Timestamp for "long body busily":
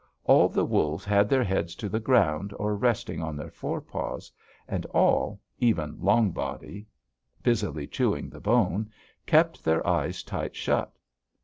6.01-7.85